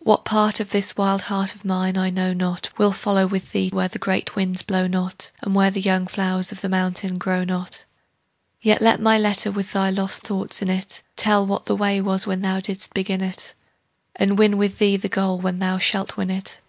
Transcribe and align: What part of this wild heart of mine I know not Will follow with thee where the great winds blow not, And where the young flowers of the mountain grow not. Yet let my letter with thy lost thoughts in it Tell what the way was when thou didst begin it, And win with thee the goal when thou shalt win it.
What 0.00 0.26
part 0.26 0.60
of 0.60 0.72
this 0.72 0.94
wild 0.98 1.22
heart 1.22 1.54
of 1.54 1.64
mine 1.64 1.96
I 1.96 2.10
know 2.10 2.34
not 2.34 2.68
Will 2.76 2.92
follow 2.92 3.26
with 3.26 3.52
thee 3.52 3.70
where 3.70 3.88
the 3.88 3.98
great 3.98 4.36
winds 4.36 4.60
blow 4.60 4.86
not, 4.86 5.32
And 5.40 5.54
where 5.54 5.70
the 5.70 5.80
young 5.80 6.06
flowers 6.06 6.52
of 6.52 6.60
the 6.60 6.68
mountain 6.68 7.16
grow 7.16 7.44
not. 7.44 7.86
Yet 8.60 8.82
let 8.82 9.00
my 9.00 9.16
letter 9.16 9.50
with 9.50 9.72
thy 9.72 9.88
lost 9.88 10.20
thoughts 10.20 10.60
in 10.60 10.68
it 10.68 11.02
Tell 11.16 11.46
what 11.46 11.64
the 11.64 11.74
way 11.74 11.98
was 12.02 12.26
when 12.26 12.42
thou 12.42 12.60
didst 12.60 12.92
begin 12.92 13.22
it, 13.22 13.54
And 14.14 14.36
win 14.36 14.58
with 14.58 14.76
thee 14.76 14.98
the 14.98 15.08
goal 15.08 15.38
when 15.38 15.60
thou 15.60 15.78
shalt 15.78 16.18
win 16.18 16.28
it. 16.28 16.60